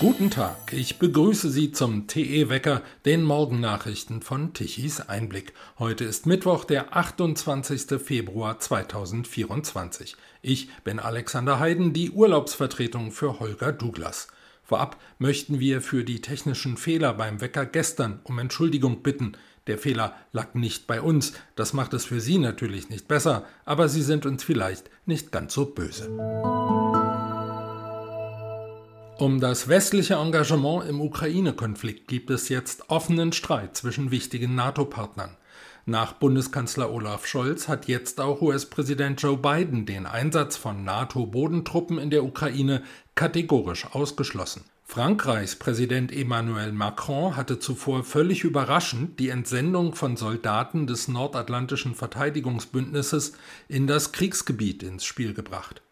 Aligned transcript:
Guten 0.00 0.30
Tag, 0.30 0.72
ich 0.72 0.98
begrüße 0.98 1.50
Sie 1.50 1.72
zum 1.72 2.06
TE 2.06 2.48
Wecker, 2.48 2.80
den 3.04 3.22
Morgennachrichten 3.22 4.22
von 4.22 4.54
Tichys 4.54 5.02
Einblick. 5.02 5.52
Heute 5.78 6.06
ist 6.06 6.24
Mittwoch, 6.24 6.64
der 6.64 6.96
28. 6.96 8.00
Februar 8.00 8.58
2024. 8.58 10.16
Ich 10.40 10.70
bin 10.84 11.00
Alexander 11.00 11.58
Heiden, 11.60 11.92
die 11.92 12.12
Urlaubsvertretung 12.12 13.12
für 13.12 13.40
Holger 13.40 13.72
Douglas. 13.72 14.28
Vorab 14.62 14.98
möchten 15.18 15.60
wir 15.60 15.82
für 15.82 16.02
die 16.02 16.22
technischen 16.22 16.78
Fehler 16.78 17.12
beim 17.12 17.42
Wecker 17.42 17.66
gestern 17.66 18.20
um 18.24 18.38
Entschuldigung 18.38 19.02
bitten. 19.02 19.32
Der 19.66 19.76
Fehler 19.76 20.14
lag 20.32 20.54
nicht 20.54 20.86
bei 20.86 21.02
uns, 21.02 21.34
das 21.56 21.74
macht 21.74 21.92
es 21.92 22.06
für 22.06 22.22
Sie 22.22 22.38
natürlich 22.38 22.88
nicht 22.88 23.06
besser, 23.06 23.44
aber 23.66 23.90
Sie 23.90 24.02
sind 24.02 24.24
uns 24.24 24.44
vielleicht 24.44 24.88
nicht 25.04 25.30
ganz 25.30 25.52
so 25.52 25.66
böse. 25.66 26.79
Um 29.20 29.38
das 29.38 29.68
westliche 29.68 30.14
Engagement 30.14 30.88
im 30.88 31.02
Ukraine-Konflikt 31.02 32.08
gibt 32.08 32.30
es 32.30 32.48
jetzt 32.48 32.88
offenen 32.88 33.34
Streit 33.34 33.76
zwischen 33.76 34.10
wichtigen 34.10 34.54
NATO-Partnern. 34.54 35.36
Nach 35.84 36.14
Bundeskanzler 36.14 36.90
Olaf 36.90 37.26
Scholz 37.26 37.68
hat 37.68 37.86
jetzt 37.86 38.18
auch 38.18 38.40
US-Präsident 38.40 39.20
Joe 39.20 39.36
Biden 39.36 39.84
den 39.84 40.06
Einsatz 40.06 40.56
von 40.56 40.84
NATO-Bodentruppen 40.84 41.98
in 41.98 42.08
der 42.08 42.24
Ukraine 42.24 42.82
kategorisch 43.14 43.84
ausgeschlossen. 43.92 44.64
Frankreichs 44.84 45.54
Präsident 45.54 46.12
Emmanuel 46.12 46.72
Macron 46.72 47.36
hatte 47.36 47.58
zuvor 47.58 48.04
völlig 48.04 48.42
überraschend 48.42 49.20
die 49.20 49.28
Entsendung 49.28 49.94
von 49.94 50.16
Soldaten 50.16 50.86
des 50.86 51.08
Nordatlantischen 51.08 51.94
Verteidigungsbündnisses 51.94 53.34
in 53.68 53.86
das 53.86 54.12
Kriegsgebiet 54.12 54.82
ins 54.82 55.04
Spiel 55.04 55.34
gebracht. 55.34 55.82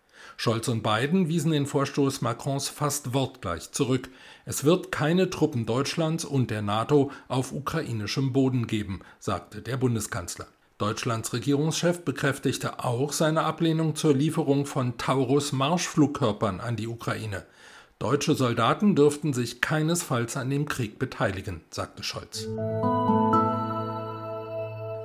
Scholz 0.40 0.68
und 0.68 0.84
Biden 0.84 1.26
wiesen 1.26 1.50
den 1.50 1.66
Vorstoß 1.66 2.20
Macrons 2.20 2.68
fast 2.68 3.12
wortgleich 3.12 3.72
zurück. 3.72 4.08
Es 4.46 4.62
wird 4.62 4.92
keine 4.92 5.30
Truppen 5.30 5.66
Deutschlands 5.66 6.24
und 6.24 6.52
der 6.52 6.62
NATO 6.62 7.10
auf 7.26 7.52
ukrainischem 7.52 8.32
Boden 8.32 8.68
geben, 8.68 9.00
sagte 9.18 9.62
der 9.62 9.76
Bundeskanzler. 9.76 10.46
Deutschlands 10.78 11.32
Regierungschef 11.32 12.04
bekräftigte 12.04 12.84
auch 12.84 13.12
seine 13.12 13.42
Ablehnung 13.42 13.96
zur 13.96 14.14
Lieferung 14.14 14.64
von 14.64 14.96
Taurus 14.96 15.50
Marschflugkörpern 15.50 16.60
an 16.60 16.76
die 16.76 16.86
Ukraine. 16.86 17.44
Deutsche 17.98 18.36
Soldaten 18.36 18.94
dürften 18.94 19.32
sich 19.32 19.60
keinesfalls 19.60 20.36
an 20.36 20.50
dem 20.50 20.66
Krieg 20.66 21.00
beteiligen, 21.00 21.62
sagte 21.70 22.04
Scholz. 22.04 22.46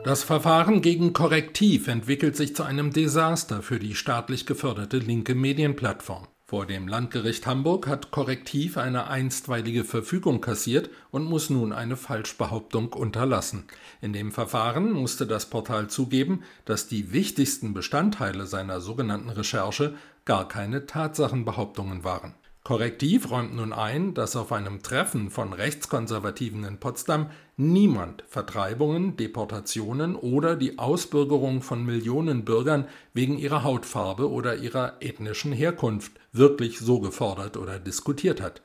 Das 0.04 0.22
Verfahren 0.22 0.82
gegen 0.82 1.14
Korrektiv 1.14 1.88
entwickelt 1.88 2.36
sich 2.36 2.58
zu 2.58 2.64
einem 2.64 2.92
Desaster 2.92 3.62
für 3.62 3.80
die 3.80 3.96
staatlich 3.96 4.46
geförderte 4.46 4.98
linke 4.98 5.34
Medienplattform. 5.34 6.28
Vor 6.46 6.66
dem 6.66 6.90
Landgericht 6.90 7.48
Hamburg 7.48 7.88
hat 7.88 8.12
Korrektiv 8.12 8.78
eine 8.78 9.08
einstweilige 9.08 9.86
Verfügung 9.86 10.42
kassiert 10.42 10.90
und 11.10 11.24
muss 11.24 11.50
nun 11.50 11.72
eine 11.72 11.96
Falschbehauptung 11.96 12.92
unterlassen. 12.92 13.64
In 14.02 14.12
dem 14.12 14.34
Verfahren 14.34 14.92
musste 14.92 15.26
das 15.26 15.50
Portal 15.50 15.88
zugeben, 15.88 16.44
dass 16.66 16.90
die 16.90 17.14
wichtigsten 17.14 17.74
Bestandteile 17.74 18.46
seiner 18.46 18.82
sogenannten 18.82 19.30
Recherche 19.30 19.94
gar 20.26 20.50
keine 20.50 20.86
Tatsachenbehauptungen 20.86 22.04
waren. 22.04 22.36
Korrektiv 22.64 23.30
räumt 23.30 23.54
nun 23.54 23.74
ein, 23.74 24.14
dass 24.14 24.38
auf 24.38 24.54
einem 24.54 24.82
Treffen 24.82 25.30
von 25.30 25.52
Rechtskonservativen 25.52 26.64
in 26.64 26.78
Potsdam 26.78 27.30
niemand 27.58 28.24
Vertreibungen, 28.30 29.18
Deportationen 29.18 30.16
oder 30.16 30.56
die 30.56 30.80
Ausbürgerung 30.80 31.62
von 31.62 31.86
Millionen 31.86 32.46
Bürgern 32.46 32.88
wegen 33.14 33.38
ihrer 33.38 33.66
Hautfarbe 33.66 34.32
oder 34.32 34.56
ihrer 34.56 34.94
ethnischen 35.02 35.52
Herkunft 35.52 36.14
wirklich 36.32 36.80
so 36.80 37.02
gefordert 37.02 37.58
oder 37.58 37.80
diskutiert 37.80 38.40
hat. 38.40 38.62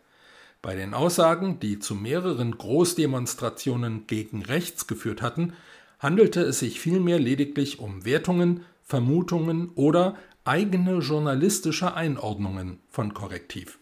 Bei 0.62 0.76
den 0.76 0.94
Aussagen, 0.94 1.58
die 1.58 1.80
zu 1.80 1.96
mehreren 1.96 2.56
Großdemonstrationen 2.56 4.06
gegen 4.06 4.44
rechts 4.44 4.86
geführt 4.86 5.22
hatten, 5.22 5.54
handelte 5.98 6.42
es 6.42 6.60
sich 6.60 6.78
vielmehr 6.78 7.18
lediglich 7.18 7.80
um 7.80 8.04
Wertungen, 8.04 8.64
Vermutungen 8.84 9.70
oder 9.74 10.16
eigene 10.48 11.00
journalistische 11.00 11.94
Einordnungen 11.94 12.78
von 12.88 13.12
Korrektiv. 13.12 13.78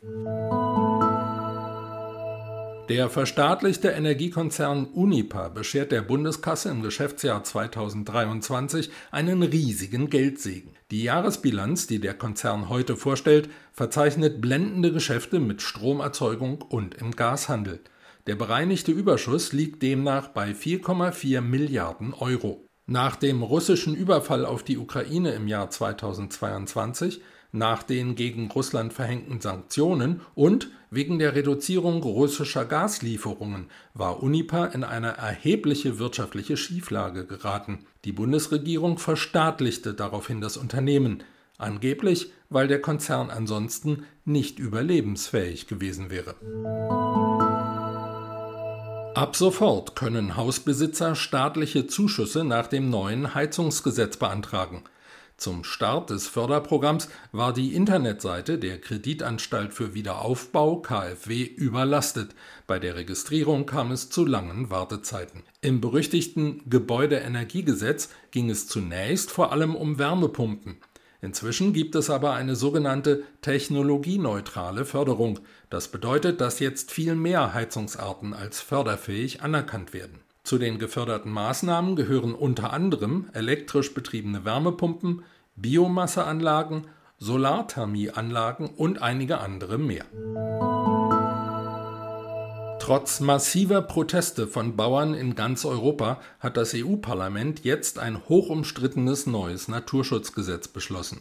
Der 2.89 3.09
verstaatlichte 3.09 3.91
Energiekonzern 3.91 4.87
Unipa 4.87 5.49
beschert 5.49 5.93
der 5.93 6.03
Bundeskasse 6.03 6.71
im 6.71 6.83
Geschäftsjahr 6.83 7.45
2023 7.45 8.91
einen 9.13 9.45
riesigen 9.45 10.11
Geldsegen. 10.11 10.73
Die 10.91 11.05
Jahresbilanz, 11.05 11.87
die 11.87 12.01
der 12.01 12.15
Konzern 12.15 12.69
heute 12.69 12.97
vorstellt, 12.97 13.49
verzeichnet 13.73 14.41
blendende 14.41 14.93
Geschäfte 14.93 15.39
mit 15.39 15.63
Stromerzeugung 15.63 16.63
und 16.63 16.97
im 16.97 17.13
Gashandel. 17.13 17.79
Der 18.27 18.35
bereinigte 18.35 18.91
Überschuss 18.91 19.53
liegt 19.53 19.85
demnach 19.85 20.29
bei 20.29 20.51
4,4 20.51 21.41
Milliarden 21.43 22.13
Euro. 22.13 22.66
Nach 22.89 23.17
dem 23.17 23.43
russischen 23.43 23.97
Überfall 23.97 24.47
auf 24.47 24.63
die 24.63 24.79
Ukraine 24.79 25.33
im 25.33 25.49
Jahr 25.49 25.71
2022, 25.71 27.21
nach 27.51 27.83
den 27.83 28.15
gegen 28.15 28.49
Russland 28.49 28.93
verhängten 28.93 29.41
Sanktionen 29.41 30.21
und 30.37 30.71
wegen 30.91 31.19
der 31.19 31.35
Reduzierung 31.35 32.01
russischer 32.05 32.65
Gaslieferungen 32.65 33.67
war 33.93 34.23
Unipa 34.23 34.67
in 34.67 34.85
eine 34.85 35.17
erhebliche 35.17 35.99
wirtschaftliche 35.99 36.57
Schieflage 36.57 37.27
geraten. 37.27 37.81
Die 38.05 38.13
Bundesregierung 38.13 38.99
verstaatlichte 38.99 39.93
daraufhin 39.93 40.41
das 40.41 40.57
Unternehmen, 40.57 41.25
angeblich 41.59 42.31
weil 42.51 42.69
der 42.69 42.81
Konzern 42.81 43.31
ansonsten 43.31 44.05
nicht 44.25 44.61
überlebensfähig 44.61 45.67
gewesen 45.67 46.09
wäre. 46.11 46.37
Ab 49.17 49.35
sofort 49.35 49.97
können 49.97 50.37
Hausbesitzer 50.37 51.15
staatliche 51.15 51.87
Zuschüsse 51.87 52.45
nach 52.45 52.67
dem 52.67 52.91
neuen 52.91 53.35
Heizungsgesetz 53.35 54.19
beantragen. 54.19 54.83
Zum 55.39 55.65
Start 55.65 56.11
des 56.11 56.29
Förderprogramms 56.29 57.09
war 57.33 57.55
die 57.55 57.75
Internetseite 57.75 58.59
der 58.59 58.79
Kreditanstalt 58.79 59.73
für 59.73 59.95
Wiederaufbau 59.95 60.83
KfW 60.83 61.45
überlastet. 61.45 62.35
Bei 62.67 62.79
der 62.79 62.97
Registrierung 62.97 63.65
kam 63.65 63.91
es 63.91 64.11
zu 64.11 64.27
langen 64.27 64.69
Wartezeiten. 64.69 65.45
Im 65.63 65.81
berüchtigten 65.81 66.61
Gebäudeenergiegesetz 66.69 68.11
ging 68.33 68.51
es 68.51 68.69
zunächst 68.69 69.31
vor 69.31 69.51
allem 69.51 69.75
um 69.77 69.99
Wärmepumpen. 69.99 70.77
Inzwischen 71.21 71.73
gibt 71.73 71.95
es 71.95 72.11
aber 72.11 72.33
eine 72.35 72.57
sogenannte 72.57 73.25
technologieneutrale 73.41 74.85
Förderung. 74.85 75.41
Das 75.71 75.89
bedeutet, 75.89 76.41
dass 76.41 76.61
jetzt 76.61 76.91
viel 76.91 77.15
mehr 77.15 77.55
Heizungsarten 77.55 78.35
als 78.35 78.61
förderfähig 78.61 79.43
anerkannt 79.43 79.93
werden. 79.93 80.21
Zu 80.45 80.59
den 80.59 80.79
geförderten 80.79 81.33
Maßnahmen 81.33 81.97
gehören 81.97 82.35
unter 82.35 82.73
anderem 82.73 83.29
elektrisch 83.33 83.93
betriebene 83.95 84.45
Wärmepumpen, 84.45 85.23
Biomasseanlagen, 85.57 86.87
Solarthermieanlagen 87.19 88.69
und 88.69 89.03
einige 89.03 89.39
andere 89.39 89.79
mehr. 89.79 90.05
Trotz 92.87 93.19
massiver 93.19 93.83
Proteste 93.83 94.47
von 94.47 94.77
Bauern 94.77 95.13
in 95.13 95.35
ganz 95.35 95.65
Europa 95.65 96.21
hat 96.39 96.57
das 96.57 96.73
EU-Parlament 96.73 97.65
jetzt 97.65 97.99
ein 97.99 98.29
hochumstrittenes 98.29 99.27
neues 99.27 99.67
Naturschutzgesetz 99.67 100.69
beschlossen. 100.69 101.21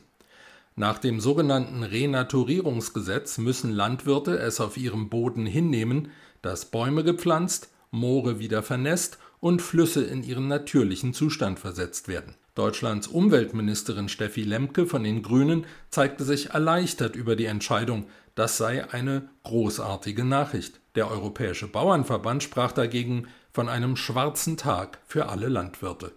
Nach 0.75 0.99
dem 0.99 1.19
sogenannten 1.19 1.81
Renaturierungsgesetz 1.81 3.39
müssen 3.39 3.71
Landwirte 3.71 4.37
es 4.37 4.61
auf 4.61 4.77
ihrem 4.77 5.09
Boden 5.09 5.47
hinnehmen, 5.47 6.09
dass 6.43 6.65
Bäume 6.65 7.03
gepflanzt, 7.03 7.69
Moore 7.89 8.37
wieder 8.37 8.61
vernässt 8.61 9.17
und 9.39 9.59
Flüsse 9.59 10.03
in 10.03 10.21
ihren 10.21 10.47
natürlichen 10.47 11.15
Zustand 11.15 11.57
versetzt 11.57 12.07
werden. 12.07 12.35
Deutschlands 12.53 13.07
Umweltministerin 13.07 14.07
Steffi 14.07 14.43
Lemke 14.43 14.85
von 14.85 15.03
den 15.03 15.23
Grünen 15.23 15.65
zeigte 15.89 16.25
sich 16.25 16.51
erleichtert 16.51 17.15
über 17.15 17.35
die 17.35 17.45
Entscheidung, 17.45 18.05
das 18.35 18.57
sei 18.57 18.87
eine 18.91 19.29
großartige 19.43 20.25
Nachricht. 20.25 20.79
Der 20.95 21.09
Europäische 21.09 21.67
Bauernverband 21.67 22.43
sprach 22.43 22.73
dagegen 22.73 23.27
von 23.51 23.69
einem 23.69 23.95
schwarzen 23.95 24.57
Tag 24.57 24.99
für 25.07 25.29
alle 25.29 25.47
Landwirte. 25.47 26.11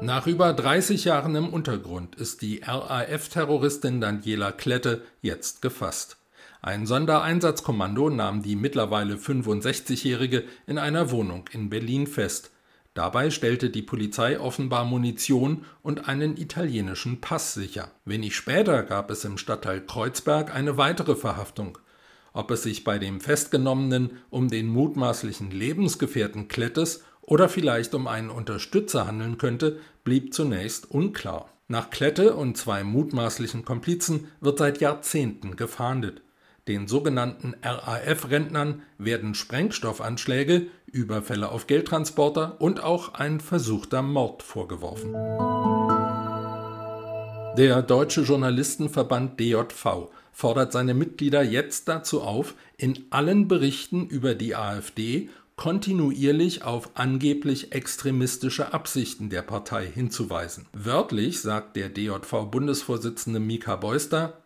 Nach 0.00 0.26
über 0.26 0.52
30 0.52 1.04
Jahren 1.04 1.34
im 1.34 1.48
Untergrund 1.48 2.14
ist 2.14 2.42
die 2.42 2.62
RAF-Terroristin 2.62 4.00
Daniela 4.00 4.52
Klette 4.52 5.02
jetzt 5.22 5.60
gefasst. 5.60 6.18
Ein 6.60 6.86
Sondereinsatzkommando 6.86 8.10
nahm 8.10 8.42
die 8.42 8.56
mittlerweile 8.56 9.14
65-Jährige 9.16 10.44
in 10.66 10.78
einer 10.78 11.10
Wohnung 11.10 11.44
in 11.52 11.70
Berlin 11.70 12.06
fest. 12.06 12.50
Dabei 12.98 13.30
stellte 13.30 13.70
die 13.70 13.82
Polizei 13.82 14.40
offenbar 14.40 14.84
Munition 14.84 15.64
und 15.82 16.08
einen 16.08 16.36
italienischen 16.36 17.20
Pass 17.20 17.54
sicher. 17.54 17.92
Wenig 18.04 18.34
später 18.34 18.82
gab 18.82 19.12
es 19.12 19.24
im 19.24 19.38
Stadtteil 19.38 19.82
Kreuzberg 19.86 20.52
eine 20.52 20.78
weitere 20.78 21.14
Verhaftung. 21.14 21.78
Ob 22.32 22.50
es 22.50 22.64
sich 22.64 22.82
bei 22.82 22.98
dem 22.98 23.20
Festgenommenen 23.20 24.18
um 24.30 24.48
den 24.48 24.66
mutmaßlichen 24.66 25.52
Lebensgefährten 25.52 26.48
Klettes 26.48 27.04
oder 27.20 27.48
vielleicht 27.48 27.94
um 27.94 28.08
einen 28.08 28.30
Unterstützer 28.30 29.06
handeln 29.06 29.38
könnte, 29.38 29.78
blieb 30.02 30.34
zunächst 30.34 30.90
unklar. 30.90 31.50
Nach 31.68 31.90
Klette 31.90 32.34
und 32.34 32.56
zwei 32.56 32.82
mutmaßlichen 32.82 33.64
Komplizen 33.64 34.26
wird 34.40 34.58
seit 34.58 34.80
Jahrzehnten 34.80 35.54
gefahndet. 35.54 36.22
Den 36.66 36.88
sogenannten 36.88 37.54
RAF-Rentnern 37.62 38.82
werden 38.98 39.34
Sprengstoffanschläge, 39.36 40.66
Überfälle 40.88 41.50
auf 41.50 41.66
Geldtransporter 41.66 42.60
und 42.60 42.82
auch 42.82 43.14
ein 43.14 43.40
versuchter 43.40 44.02
Mord 44.02 44.42
vorgeworfen. 44.42 45.12
Der 47.56 47.82
Deutsche 47.82 48.22
Journalistenverband 48.22 49.40
DJV 49.40 50.10
fordert 50.32 50.72
seine 50.72 50.94
Mitglieder 50.94 51.42
jetzt 51.42 51.88
dazu 51.88 52.22
auf, 52.22 52.54
in 52.76 53.06
allen 53.10 53.48
Berichten 53.48 54.06
über 54.06 54.34
die 54.34 54.54
AfD 54.54 55.28
kontinuierlich 55.56 56.62
auf 56.62 56.90
angeblich 56.94 57.72
extremistische 57.72 58.72
Absichten 58.72 59.28
der 59.28 59.42
Partei 59.42 59.86
hinzuweisen. 59.86 60.66
Wörtlich 60.72 61.40
sagt 61.40 61.74
der 61.74 61.88
DJV-Bundesvorsitzende 61.88 63.40
Mika 63.40 63.74
Beuster, 63.74 64.40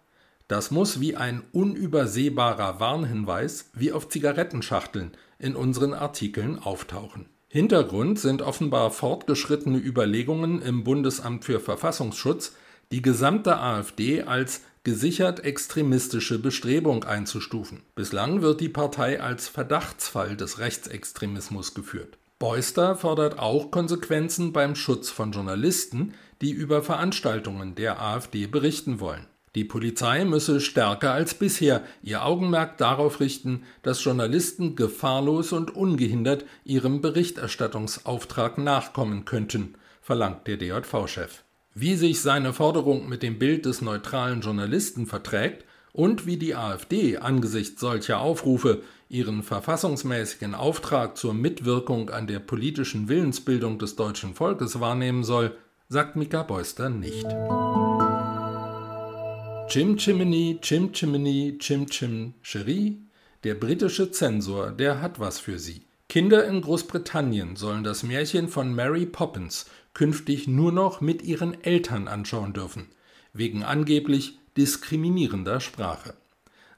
das 0.53 0.71
muss 0.71 1.01
wie 1.01 1.17
ein 1.17 1.43
unübersehbarer 1.53 2.79
Warnhinweis 2.79 3.71
wie 3.73 3.91
auf 3.91 4.11
Zigarettenschachteln 4.11 5.13
in 5.39 5.57
unseren 5.57 5.95
Artikeln 5.95 6.59
auftauchen. 6.59 7.25
Hintergrund 7.49 8.19
sind 8.19 8.43
offenbar 8.43 8.91
fortgeschrittene 8.91 9.79
Überlegungen 9.79 10.61
im 10.61 10.85
Bundesamt 10.85 11.47
für 11.47 11.59
Verfassungsschutz, 11.59 12.55
die 12.91 13.01
gesamte 13.01 13.57
AfD 13.57 14.25
als 14.25 14.61
gesichert 14.85 15.43
extremistische 15.43 16.39
Bestrebung 16.39 17.05
einzustufen. 17.05 17.83
Bislang 17.95 18.43
wird 18.43 18.61
die 18.61 18.69
Partei 18.69 19.23
als 19.23 19.49
Verdachtsfall 19.49 20.37
des 20.37 20.59
Rechtsextremismus 20.59 21.73
geführt. 21.73 22.19
Beuster 22.39 22.97
fordert 22.97 23.39
auch 23.39 23.71
Konsequenzen 23.71 24.53
beim 24.53 24.75
Schutz 24.75 25.09
von 25.09 25.33
Journalisten, 25.33 26.13
die 26.43 26.51
über 26.51 26.83
Veranstaltungen 26.83 27.75
der 27.75 28.03
AfD 28.03 28.47
berichten 28.47 29.01
wollen. 29.01 29.27
Die 29.55 29.65
Polizei 29.65 30.25
müsse 30.25 30.61
stärker 30.61 31.13
als 31.13 31.35
bisher 31.35 31.85
ihr 32.03 32.25
Augenmerk 32.25 32.79
darauf 32.79 33.21
richten, 33.21 33.65
dass 33.83 34.03
Journalisten 34.03 34.77
gefahrlos 34.77 35.53
und 35.53 35.75
ungehindert 35.75 36.47
ihrem 36.65 37.03
Berichterstattungsauftrag 37.03 38.57
nachkommen 38.57 39.27
könnten, 39.27 39.75
verlangt 40.01 40.47
der 40.47 40.57
DJV-Chef. 40.57 41.43
Wie 41.75 41.97
sich 41.97 42.21
seine 42.23 42.55
Forderung 42.55 43.09
mit 43.09 43.23
dem 43.23 43.39
Bild 43.39 43.67
des 43.67 43.83
neutralen 43.83 44.41
Journalisten 44.41 45.07
verträgt 45.07 45.67
und 45.93 46.27
wie 46.27 46.39
die 46.39 46.55
AfD 46.55 47.19
angesichts 47.19 47.81
solcher 47.81 48.21
Aufrufe 48.21 48.83
ihren 49.11 49.43
verfassungsmäßigen 49.43 50.55
Auftrag 50.55 51.19
zur 51.19 51.35
Mitwirkung 51.35 52.09
an 52.09 52.27
der 52.27 52.39
politischen 52.39 53.09
Willensbildung 53.09 53.79
des 53.79 53.97
deutschen 53.97 54.35
Volkes 54.35 54.81
wahrnehmen 54.81 55.25
soll, 55.25 55.55
sagt 55.89 56.17
Mika 56.17 56.43
Beuster 56.43 56.89
nicht. 56.89 57.27
Chim 59.73 59.97
Chimney, 59.97 60.59
Chim 60.61 60.93
Chimney, 60.93 61.57
Chim 61.59 61.87
Chim 61.87 62.35
Cherie, 62.43 62.99
der 63.43 63.55
britische 63.55 64.11
Zensor, 64.11 64.71
der 64.71 65.01
hat 65.01 65.19
was 65.19 65.39
für 65.39 65.59
Sie. 65.59 65.87
Kinder 66.11 66.45
in 66.45 66.61
Großbritannien 66.61 67.57
sollen 67.57 67.83
das 67.83 68.03
Märchen 68.03 68.49
von 68.49 68.75
Mary 68.75 69.07
Poppins 69.07 69.65
künftig 69.95 70.47
nur 70.47 70.73
noch 70.73 71.01
mit 71.01 71.23
ihren 71.23 71.65
Eltern 71.65 72.07
anschauen 72.07 72.53
dürfen, 72.53 72.91
wegen 73.33 73.63
angeblich 73.63 74.39
diskriminierender 74.59 75.59
Sprache. 75.59 76.13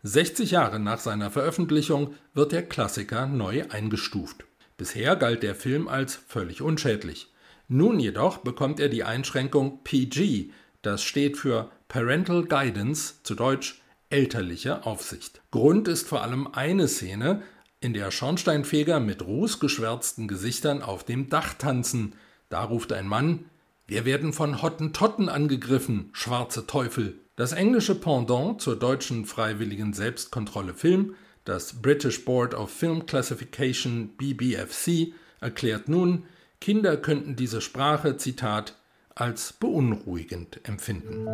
60 0.04 0.52
Jahre 0.52 0.78
nach 0.78 1.00
seiner 1.00 1.32
Veröffentlichung 1.32 2.14
wird 2.32 2.52
der 2.52 2.62
Klassiker 2.62 3.26
neu 3.26 3.64
eingestuft. 3.70 4.44
Bisher 4.76 5.16
galt 5.16 5.42
der 5.42 5.56
Film 5.56 5.88
als 5.88 6.14
völlig 6.14 6.62
unschädlich. 6.62 7.32
Nun 7.66 7.98
jedoch 7.98 8.38
bekommt 8.38 8.78
er 8.78 8.88
die 8.88 9.02
Einschränkung 9.02 9.80
PG, 9.82 10.50
das 10.82 11.02
steht 11.02 11.36
für 11.36 11.72
Parental 11.88 12.44
Guidance, 12.44 13.22
zu 13.22 13.34
Deutsch 13.34 13.82
elterliche 14.10 14.86
Aufsicht. 14.86 15.42
Grund 15.50 15.88
ist 15.88 16.08
vor 16.08 16.22
allem 16.22 16.46
eine 16.52 16.88
Szene, 16.88 17.42
in 17.80 17.92
der 17.92 18.10
Schornsteinfeger 18.10 18.98
mit 18.98 19.22
rußgeschwärzten 19.22 20.26
Gesichtern 20.26 20.82
auf 20.82 21.04
dem 21.04 21.28
Dach 21.28 21.54
tanzen, 21.54 22.14
da 22.48 22.64
ruft 22.64 22.92
ein 22.92 23.06
Mann 23.06 23.46
Wir 23.86 24.04
werden 24.06 24.32
von 24.32 24.62
Hottentotten 24.62 25.28
angegriffen, 25.28 26.08
schwarze 26.12 26.66
Teufel. 26.66 27.20
Das 27.36 27.52
englische 27.52 27.94
Pendant 27.94 28.62
zur 28.62 28.76
deutschen 28.76 29.26
freiwilligen 29.26 29.92
Selbstkontrolle 29.92 30.72
Film, 30.72 31.16
das 31.44 31.82
British 31.82 32.24
Board 32.24 32.54
of 32.54 32.70
Film 32.70 33.04
Classification 33.04 34.16
BBFC, 34.16 35.12
erklärt 35.40 35.88
nun, 35.88 36.24
Kinder 36.60 36.96
könnten 36.96 37.36
diese 37.36 37.60
Sprache, 37.60 38.16
Zitat, 38.16 38.76
als 39.14 39.52
beunruhigend 39.52 40.60
empfinden. 40.64 41.26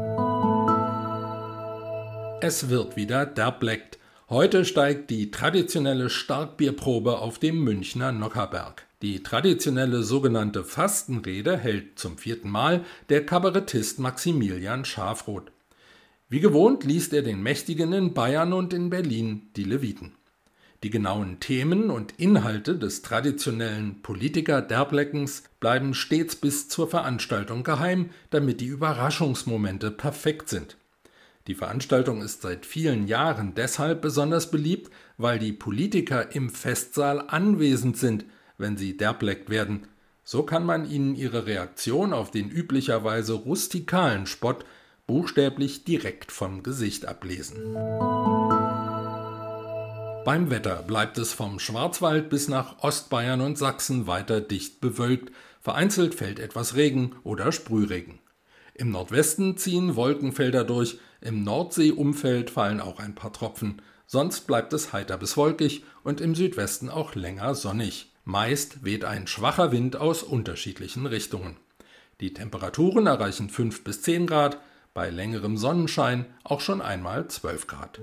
Es 2.42 2.68
wird 2.68 2.96
wieder 2.96 3.26
derbleckt. 3.26 3.98
Heute 4.28 4.64
steigt 4.64 5.10
die 5.10 5.30
traditionelle 5.30 6.08
Starkbierprobe 6.08 7.18
auf 7.18 7.38
dem 7.38 7.62
Münchner 7.62 8.12
Nockerberg. 8.12 8.86
Die 9.02 9.22
traditionelle 9.22 10.02
sogenannte 10.02 10.62
Fastenrede 10.62 11.56
hält 11.56 11.98
zum 11.98 12.18
vierten 12.18 12.50
Mal 12.50 12.84
der 13.08 13.24
Kabarettist 13.24 13.98
Maximilian 13.98 14.84
Schafroth. 14.84 15.50
Wie 16.28 16.40
gewohnt 16.40 16.84
liest 16.84 17.12
er 17.12 17.22
den 17.22 17.42
Mächtigen 17.42 17.92
in 17.92 18.14
Bayern 18.14 18.52
und 18.52 18.72
in 18.72 18.88
Berlin 18.88 19.50
die 19.56 19.64
Leviten. 19.64 20.12
Die 20.82 20.90
genauen 20.90 21.40
Themen 21.40 21.90
und 21.90 22.14
Inhalte 22.18 22.78
des 22.78 23.02
traditionellen 23.02 24.02
Politiker-Derbleckens 24.02 25.44
bleiben 25.60 25.92
stets 25.92 26.36
bis 26.36 26.68
zur 26.68 26.88
Veranstaltung 26.88 27.64
geheim, 27.64 28.10
damit 28.30 28.60
die 28.60 28.66
Überraschungsmomente 28.66 29.90
perfekt 29.90 30.48
sind. 30.48 30.76
Die 31.46 31.54
Veranstaltung 31.54 32.22
ist 32.22 32.42
seit 32.42 32.64
vielen 32.64 33.06
Jahren 33.06 33.54
deshalb 33.54 34.00
besonders 34.00 34.50
beliebt, 34.50 34.90
weil 35.18 35.38
die 35.38 35.52
Politiker 35.52 36.34
im 36.34 36.50
Festsaal 36.50 37.24
anwesend 37.28 37.96
sind– 37.96 38.24
wenn 38.60 38.76
sie 38.76 38.96
derbleckt 38.96 39.50
werden. 39.50 39.88
So 40.22 40.44
kann 40.44 40.64
man 40.64 40.88
ihnen 40.88 41.16
ihre 41.16 41.46
Reaktion 41.46 42.12
auf 42.12 42.30
den 42.30 42.50
üblicherweise 42.50 43.32
rustikalen 43.32 44.26
Spott 44.26 44.64
buchstäblich 45.06 45.84
direkt 45.84 46.30
vom 46.30 46.62
Gesicht 46.62 47.06
ablesen. 47.06 47.56
Beim 50.30 50.48
Wetter 50.48 50.84
bleibt 50.84 51.18
es 51.18 51.32
vom 51.32 51.58
Schwarzwald 51.58 52.30
bis 52.30 52.46
nach 52.46 52.84
Ostbayern 52.84 53.40
und 53.40 53.58
Sachsen 53.58 54.06
weiter 54.06 54.40
dicht 54.40 54.80
bewölkt, 54.80 55.32
vereinzelt 55.60 56.14
fällt 56.14 56.38
etwas 56.38 56.76
Regen 56.76 57.16
oder 57.25 57.50
Sprühregen. 57.50 58.20
Im 58.75 58.92
Nordwesten 58.92 59.56
ziehen 59.56 59.96
Wolkenfelder 59.96 60.62
durch, 60.62 61.00
im 61.20 61.42
Nordseeumfeld 61.42 62.49
fallen 62.49 62.80
auch 62.80 63.00
ein 63.00 63.16
paar 63.16 63.32
Tropfen, 63.32 63.82
sonst 64.06 64.46
bleibt 64.46 64.72
es 64.72 64.92
heiter 64.92 65.18
bis 65.18 65.37
wolkig 65.37 65.82
und 66.04 66.20
im 66.20 66.37
Südwesten 66.37 66.90
auch 66.90 67.16
länger 67.16 67.56
sonnig. 67.56 68.12
Meist 68.25 68.84
weht 68.84 69.04
ein 69.04 69.26
schwacher 69.26 69.72
Wind 69.72 69.96
aus 69.96 70.22
unterschiedlichen 70.22 71.06
Richtungen. 71.06 71.56
Die 72.20 72.32
Temperaturen 72.34 73.08
erreichen 73.08 73.50
5 73.50 73.82
bis 73.82 74.02
10 74.02 74.28
Grad, 74.28 74.58
bei 74.94 75.10
längerem 75.10 75.56
Sonnenschein 75.56 76.26
auch 76.44 76.60
schon 76.60 76.80
einmal 76.80 77.26
12 77.26 77.66
Grad. 77.66 78.00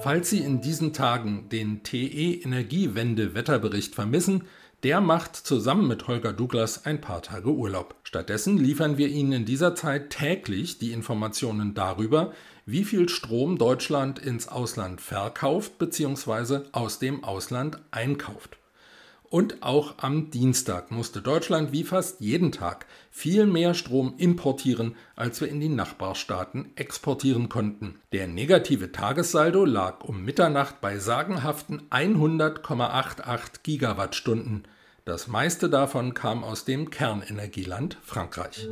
Falls 0.00 0.30
Sie 0.30 0.38
in 0.38 0.60
diesen 0.60 0.92
Tagen 0.92 1.48
den 1.50 1.82
TE 1.82 2.40
Energiewende 2.42 3.34
Wetterbericht 3.34 3.96
vermissen, 3.96 4.44
der 4.84 5.00
macht 5.00 5.34
zusammen 5.34 5.88
mit 5.88 6.06
Holger 6.06 6.32
Douglas 6.32 6.86
ein 6.86 7.00
paar 7.00 7.20
Tage 7.20 7.50
Urlaub. 7.50 7.96
Stattdessen 8.04 8.58
liefern 8.58 8.96
wir 8.96 9.08
Ihnen 9.08 9.32
in 9.32 9.44
dieser 9.44 9.74
Zeit 9.74 10.10
täglich 10.10 10.78
die 10.78 10.92
Informationen 10.92 11.74
darüber, 11.74 12.32
wie 12.64 12.84
viel 12.84 13.08
Strom 13.08 13.58
Deutschland 13.58 14.20
ins 14.20 14.46
Ausland 14.46 15.00
verkauft 15.00 15.78
bzw. 15.78 16.60
aus 16.70 17.00
dem 17.00 17.24
Ausland 17.24 17.80
einkauft. 17.90 18.57
Und 19.30 19.62
auch 19.62 19.98
am 19.98 20.30
Dienstag 20.30 20.90
musste 20.90 21.20
Deutschland 21.20 21.70
wie 21.70 21.84
fast 21.84 22.20
jeden 22.20 22.50
Tag 22.50 22.86
viel 23.10 23.44
mehr 23.46 23.74
Strom 23.74 24.14
importieren, 24.16 24.96
als 25.16 25.40
wir 25.42 25.48
in 25.48 25.60
die 25.60 25.68
Nachbarstaaten 25.68 26.72
exportieren 26.76 27.50
konnten. 27.50 28.00
Der 28.12 28.26
negative 28.26 28.90
Tagessaldo 28.90 29.66
lag 29.66 30.02
um 30.02 30.24
Mitternacht 30.24 30.80
bei 30.80 30.98
sagenhaften 30.98 31.82
100,88 31.90 33.62
Gigawattstunden. 33.62 34.66
Das 35.04 35.26
meiste 35.26 35.68
davon 35.68 36.14
kam 36.14 36.42
aus 36.42 36.64
dem 36.64 36.88
Kernenergieland 36.88 37.98
Frankreich. 38.02 38.66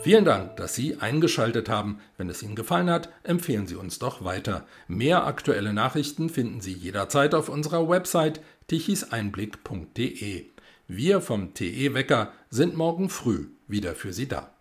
Vielen 0.00 0.24
Dank, 0.24 0.56
dass 0.56 0.76
Sie 0.76 0.96
eingeschaltet 0.96 1.68
haben. 1.68 1.98
Wenn 2.16 2.30
es 2.30 2.42
Ihnen 2.42 2.54
gefallen 2.54 2.88
hat, 2.88 3.08
empfehlen 3.24 3.66
Sie 3.66 3.74
uns 3.74 3.98
doch 3.98 4.24
weiter. 4.24 4.64
Mehr 4.86 5.26
aktuelle 5.26 5.72
Nachrichten 5.72 6.30
finden 6.30 6.60
Sie 6.60 6.72
jederzeit 6.72 7.34
auf 7.34 7.48
unserer 7.48 7.88
Website 7.88 8.40
tichiseinblick.de. 8.68 10.46
Wir 10.86 11.20
vom 11.20 11.52
TE 11.52 11.94
Wecker 11.94 12.32
sind 12.48 12.76
morgen 12.76 13.10
früh 13.10 13.48
wieder 13.66 13.94
für 13.94 14.12
Sie 14.12 14.28
da. 14.28 14.52